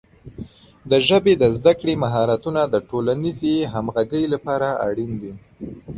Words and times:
د 0.91 0.93
ژبې 1.07 1.33
د 1.41 1.43
زده 1.57 1.73
کړې 1.79 1.93
مهارتونه 2.03 2.61
د 2.73 2.75
ټولنیزې 2.89 3.55
همغږۍ 3.73 4.25
لپاره 4.33 4.67
اړین 4.87 5.11
دي. 5.21 5.33